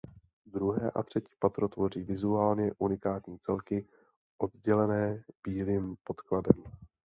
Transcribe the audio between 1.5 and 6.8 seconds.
tvoří vizuálně unikátní celky oddělené bílým podkladem.